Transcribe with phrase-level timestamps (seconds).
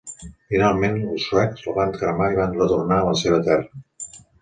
[0.53, 4.23] Finalment, els suecs, la van cremar i van retornar a la seva terra.